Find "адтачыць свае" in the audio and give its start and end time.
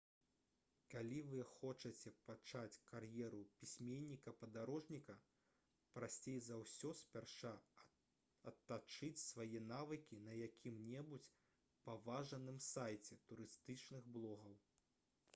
8.53-9.63